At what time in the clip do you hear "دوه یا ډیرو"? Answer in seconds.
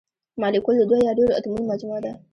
0.89-1.35